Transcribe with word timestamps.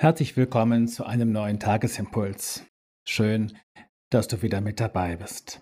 Herzlich 0.00 0.34
willkommen 0.34 0.88
zu 0.88 1.04
einem 1.04 1.30
neuen 1.30 1.60
Tagesimpuls. 1.60 2.64
Schön, 3.06 3.54
dass 4.08 4.28
du 4.28 4.40
wieder 4.40 4.62
mit 4.62 4.80
dabei 4.80 5.16
bist. 5.16 5.60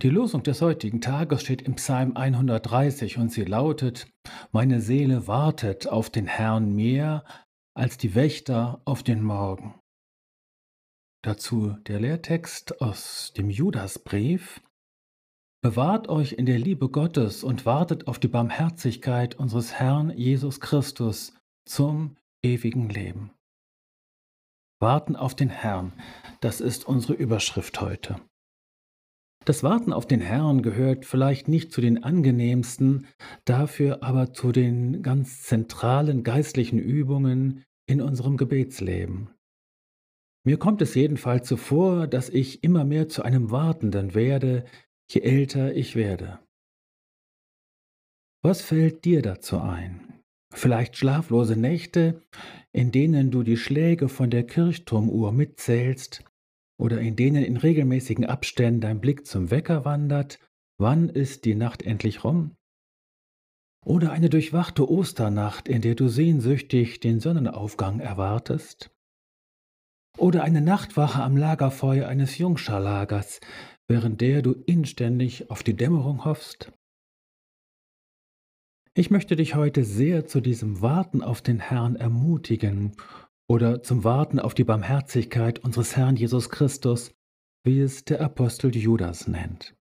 Die 0.00 0.08
Losung 0.08 0.44
des 0.44 0.62
heutigen 0.62 1.02
Tages 1.02 1.42
steht 1.42 1.60
im 1.60 1.74
Psalm 1.74 2.16
130 2.16 3.18
und 3.18 3.30
sie 3.30 3.44
lautet, 3.44 4.10
Meine 4.50 4.80
Seele 4.80 5.26
wartet 5.26 5.88
auf 5.88 6.08
den 6.08 6.26
Herrn 6.26 6.74
mehr 6.74 7.22
als 7.74 7.98
die 7.98 8.14
Wächter 8.14 8.80
auf 8.86 9.02
den 9.02 9.22
Morgen. 9.22 9.78
Dazu 11.22 11.76
der 11.86 12.00
Lehrtext 12.00 12.80
aus 12.80 13.34
dem 13.36 13.50
Judasbrief. 13.50 14.62
Bewahrt 15.60 16.08
euch 16.08 16.32
in 16.32 16.46
der 16.46 16.58
Liebe 16.58 16.88
Gottes 16.88 17.44
und 17.44 17.66
wartet 17.66 18.06
auf 18.06 18.18
die 18.18 18.28
Barmherzigkeit 18.28 19.34
unseres 19.34 19.74
Herrn 19.74 20.08
Jesus 20.16 20.60
Christus 20.60 21.34
zum 21.66 22.16
ewigen 22.42 22.88
Leben. 22.88 23.30
Warten 24.80 25.16
auf 25.16 25.34
den 25.34 25.50
Herrn, 25.50 25.92
das 26.40 26.60
ist 26.60 26.86
unsere 26.86 27.14
Überschrift 27.14 27.80
heute. 27.80 28.20
Das 29.44 29.62
Warten 29.62 29.92
auf 29.92 30.06
den 30.06 30.20
Herrn 30.20 30.62
gehört 30.62 31.06
vielleicht 31.06 31.48
nicht 31.48 31.72
zu 31.72 31.80
den 31.80 32.04
angenehmsten, 32.04 33.06
dafür 33.44 34.02
aber 34.02 34.32
zu 34.32 34.52
den 34.52 35.02
ganz 35.02 35.42
zentralen 35.42 36.22
geistlichen 36.22 36.78
Übungen 36.78 37.64
in 37.86 38.02
unserem 38.02 38.36
Gebetsleben. 38.36 39.30
Mir 40.44 40.58
kommt 40.58 40.82
es 40.82 40.94
jedenfalls 40.94 41.48
so 41.48 41.56
vor, 41.56 42.06
dass 42.06 42.28
ich 42.28 42.62
immer 42.62 42.84
mehr 42.84 43.08
zu 43.08 43.22
einem 43.22 43.50
Wartenden 43.50 44.14
werde, 44.14 44.64
je 45.10 45.22
älter 45.22 45.74
ich 45.74 45.96
werde. 45.96 46.38
Was 48.42 48.62
fällt 48.62 49.04
dir 49.04 49.22
dazu 49.22 49.58
ein? 49.58 50.07
Vielleicht 50.52 50.96
schlaflose 50.96 51.56
Nächte, 51.56 52.22
in 52.72 52.90
denen 52.90 53.30
du 53.30 53.42
die 53.42 53.56
Schläge 53.56 54.08
von 54.08 54.30
der 54.30 54.44
Kirchturmuhr 54.46 55.32
mitzählst 55.32 56.24
oder 56.80 57.00
in 57.00 57.16
denen 57.16 57.44
in 57.44 57.56
regelmäßigen 57.56 58.24
Abständen 58.24 58.80
dein 58.80 59.00
Blick 59.00 59.26
zum 59.26 59.50
Wecker 59.50 59.84
wandert, 59.84 60.38
wann 60.78 61.08
ist 61.08 61.44
die 61.44 61.54
Nacht 61.54 61.82
endlich 61.82 62.24
rum? 62.24 62.56
Oder 63.84 64.12
eine 64.12 64.28
durchwachte 64.28 64.90
Osternacht, 64.90 65.68
in 65.68 65.82
der 65.82 65.94
du 65.94 66.08
sehnsüchtig 66.08 67.00
den 67.00 67.20
Sonnenaufgang 67.20 68.00
erwartest? 68.00 68.90
Oder 70.16 70.42
eine 70.42 70.60
Nachtwache 70.60 71.22
am 71.22 71.36
Lagerfeuer 71.36 72.08
eines 72.08 72.38
Jungscharlagers, 72.38 73.40
während 73.86 74.20
der 74.20 74.42
du 74.42 74.52
inständig 74.52 75.50
auf 75.50 75.62
die 75.62 75.74
Dämmerung 75.74 76.24
hoffst? 76.24 76.72
Ich 78.98 79.12
möchte 79.12 79.36
dich 79.36 79.54
heute 79.54 79.84
sehr 79.84 80.26
zu 80.26 80.40
diesem 80.40 80.82
Warten 80.82 81.22
auf 81.22 81.40
den 81.40 81.60
Herrn 81.60 81.94
ermutigen 81.94 82.96
oder 83.46 83.80
zum 83.80 84.02
Warten 84.02 84.40
auf 84.40 84.54
die 84.54 84.64
Barmherzigkeit 84.64 85.60
unseres 85.60 85.96
Herrn 85.96 86.16
Jesus 86.16 86.50
Christus, 86.50 87.14
wie 87.62 87.78
es 87.78 88.04
der 88.04 88.20
Apostel 88.20 88.74
Judas 88.74 89.28
nennt. 89.28 89.76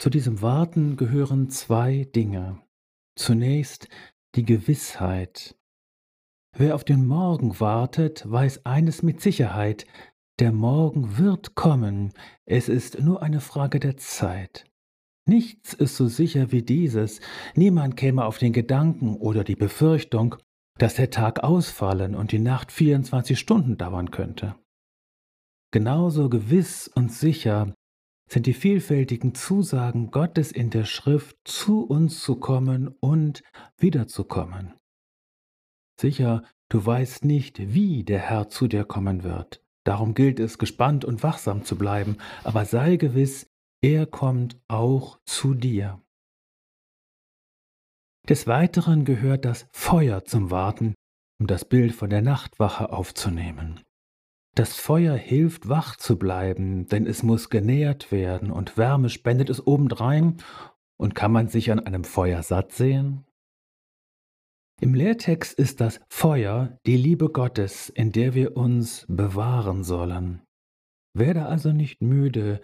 Zu 0.00 0.08
diesem 0.08 0.40
Warten 0.40 0.96
gehören 0.96 1.50
zwei 1.50 2.04
Dinge. 2.04 2.62
Zunächst 3.16 3.88
die 4.36 4.44
Gewissheit. 4.44 5.56
Wer 6.56 6.76
auf 6.76 6.84
den 6.84 7.08
Morgen 7.08 7.58
wartet, 7.58 8.22
weiß 8.30 8.66
eines 8.66 9.02
mit 9.02 9.20
Sicherheit, 9.20 9.84
der 10.38 10.52
Morgen 10.52 11.18
wird 11.18 11.56
kommen, 11.56 12.12
es 12.44 12.68
ist 12.68 13.00
nur 13.00 13.20
eine 13.20 13.40
Frage 13.40 13.80
der 13.80 13.96
Zeit. 13.96 14.67
Nichts 15.28 15.74
ist 15.74 15.96
so 15.96 16.08
sicher 16.08 16.52
wie 16.52 16.62
dieses. 16.62 17.20
Niemand 17.54 17.98
käme 17.98 18.24
auf 18.24 18.38
den 18.38 18.54
Gedanken 18.54 19.16
oder 19.16 19.44
die 19.44 19.56
Befürchtung, 19.56 20.36
dass 20.78 20.94
der 20.94 21.10
Tag 21.10 21.44
ausfallen 21.44 22.14
und 22.14 22.32
die 22.32 22.38
Nacht 22.38 22.72
24 22.72 23.38
Stunden 23.38 23.76
dauern 23.76 24.10
könnte. 24.10 24.54
Genauso 25.70 26.30
gewiss 26.30 26.88
und 26.88 27.12
sicher 27.12 27.74
sind 28.30 28.46
die 28.46 28.54
vielfältigen 28.54 29.34
Zusagen 29.34 30.10
Gottes 30.10 30.50
in 30.50 30.70
der 30.70 30.86
Schrift, 30.86 31.36
zu 31.44 31.84
uns 31.84 32.22
zu 32.22 32.36
kommen 32.36 32.88
und 33.00 33.42
wiederzukommen. 33.76 34.74
Sicher, 36.00 36.42
du 36.70 36.84
weißt 36.84 37.26
nicht, 37.26 37.74
wie 37.74 38.02
der 38.02 38.20
Herr 38.20 38.48
zu 38.48 38.66
dir 38.66 38.84
kommen 38.84 39.24
wird. 39.24 39.62
Darum 39.84 40.14
gilt 40.14 40.40
es, 40.40 40.56
gespannt 40.56 41.04
und 41.04 41.22
wachsam 41.22 41.64
zu 41.64 41.76
bleiben, 41.76 42.16
aber 42.44 42.64
sei 42.64 42.96
gewiss, 42.96 43.50
er 43.82 44.06
kommt 44.06 44.60
auch 44.68 45.18
zu 45.24 45.54
dir. 45.54 46.00
Des 48.28 48.46
Weiteren 48.46 49.04
gehört 49.04 49.44
das 49.44 49.66
Feuer 49.72 50.24
zum 50.24 50.50
Warten, 50.50 50.94
um 51.40 51.46
das 51.46 51.64
Bild 51.64 51.94
von 51.94 52.10
der 52.10 52.22
Nachtwache 52.22 52.92
aufzunehmen. 52.92 53.80
Das 54.54 54.74
Feuer 54.74 55.14
hilft, 55.14 55.68
wach 55.68 55.96
zu 55.96 56.18
bleiben, 56.18 56.86
denn 56.88 57.06
es 57.06 57.22
muss 57.22 57.48
genährt 57.48 58.10
werden 58.10 58.50
und 58.50 58.76
Wärme 58.76 59.08
spendet 59.08 59.50
es 59.50 59.64
obendrein. 59.66 60.38
Und 61.00 61.14
kann 61.14 61.30
man 61.30 61.46
sich 61.46 61.70
an 61.70 61.78
einem 61.78 62.02
Feuer 62.02 62.42
satt 62.42 62.72
sehen? 62.72 63.24
Im 64.80 64.94
Lehrtext 64.94 65.56
ist 65.56 65.80
das 65.80 66.00
Feuer 66.08 66.76
die 66.86 66.96
Liebe 66.96 67.30
Gottes, 67.30 67.88
in 67.88 68.10
der 68.10 68.34
wir 68.34 68.56
uns 68.56 69.06
bewahren 69.08 69.84
sollen. 69.84 70.42
Werde 71.14 71.46
also 71.46 71.72
nicht 71.72 72.02
müde, 72.02 72.60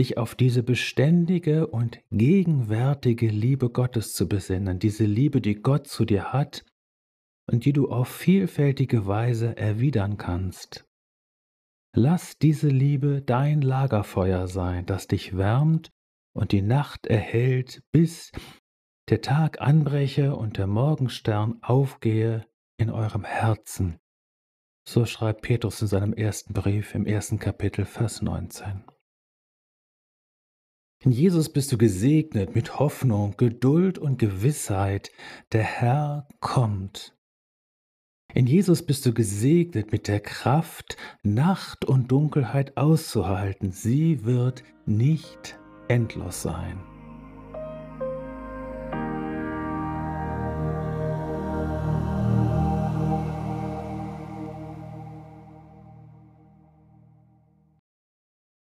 dich 0.00 0.16
auf 0.16 0.34
diese 0.34 0.62
beständige 0.62 1.66
und 1.66 2.00
gegenwärtige 2.10 3.28
Liebe 3.28 3.68
Gottes 3.68 4.14
zu 4.14 4.26
besinnen, 4.26 4.78
diese 4.78 5.04
Liebe, 5.04 5.42
die 5.42 5.56
Gott 5.56 5.88
zu 5.88 6.06
dir 6.06 6.32
hat 6.32 6.64
und 7.46 7.66
die 7.66 7.74
du 7.74 7.90
auf 7.90 8.08
vielfältige 8.08 9.06
Weise 9.06 9.58
erwidern 9.58 10.16
kannst. 10.16 10.86
Lass 11.94 12.38
diese 12.38 12.68
Liebe 12.68 13.20
dein 13.20 13.60
Lagerfeuer 13.60 14.48
sein, 14.48 14.86
das 14.86 15.06
dich 15.06 15.36
wärmt 15.36 15.90
und 16.34 16.52
die 16.52 16.62
Nacht 16.62 17.06
erhält, 17.06 17.82
bis 17.92 18.32
der 19.10 19.20
Tag 19.20 19.60
anbreche 19.60 20.34
und 20.34 20.56
der 20.56 20.66
Morgenstern 20.66 21.58
aufgehe 21.60 22.46
in 22.78 22.88
eurem 22.88 23.24
Herzen. 23.24 23.98
So 24.88 25.04
schreibt 25.04 25.42
Petrus 25.42 25.82
in 25.82 25.88
seinem 25.88 26.14
ersten 26.14 26.54
Brief 26.54 26.94
im 26.94 27.04
ersten 27.04 27.38
Kapitel, 27.38 27.84
Vers 27.84 28.22
19. 28.22 28.84
In 31.02 31.12
Jesus 31.12 31.48
bist 31.48 31.72
du 31.72 31.78
gesegnet 31.78 32.54
mit 32.54 32.78
Hoffnung, 32.78 33.34
Geduld 33.38 33.98
und 33.98 34.18
Gewissheit. 34.18 35.10
Der 35.50 35.62
Herr 35.62 36.28
kommt. 36.40 37.16
In 38.34 38.46
Jesus 38.46 38.84
bist 38.84 39.06
du 39.06 39.14
gesegnet 39.14 39.92
mit 39.92 40.08
der 40.08 40.20
Kraft, 40.20 40.98
Nacht 41.22 41.86
und 41.86 42.12
Dunkelheit 42.12 42.76
auszuhalten. 42.76 43.72
Sie 43.72 44.26
wird 44.26 44.62
nicht 44.84 45.58
endlos 45.88 46.42
sein. 46.42 46.89